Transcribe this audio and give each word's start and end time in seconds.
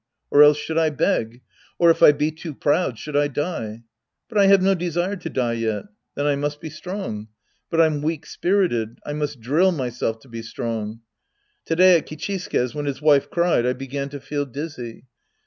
Or 0.31 0.41
else 0.41 0.57
should 0.57 0.79
I 0.79 0.89
beg? 0.89 1.43
Or 1.77 1.91
if 1.91 2.01
I 2.01 2.11
be 2.11 2.31
too 2.31 2.55
proud, 2.55 2.97
should 2.97 3.15
I 3.15 3.27
die? 3.27 3.83
But 4.29 4.39
I 4.39 4.47
have 4.47 4.59
no 4.63 4.73
desire 4.73 5.15
to 5.17 5.29
die 5.29 5.53
yet. 5.53 5.83
Then 6.15 6.25
I 6.25 6.35
must 6.35 6.59
be 6.59 6.71
strong. 6.71 7.27
But 7.69 7.81
I'm 7.81 8.01
weak 8.01 8.25
spirited. 8.25 8.97
I 9.05 9.13
must 9.13 9.41
drill 9.41 9.71
myself 9.71 10.17
to 10.21 10.27
be 10.27 10.41
strong. 10.41 11.01
To 11.65 11.75
day 11.75 11.97
at 11.99 12.07
Kichisuke's 12.07 12.73
when 12.73 12.85
his 12.85 12.99
wife 12.99 13.29
cried, 13.29 13.67
I 13.67 13.73
began 13.73 14.09
to 14.09 14.19
feel 14.19 14.47
dizzy. 14.47 15.05